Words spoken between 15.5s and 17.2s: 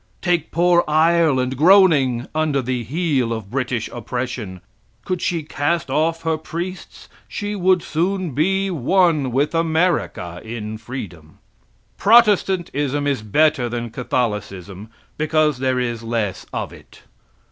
there is less of it.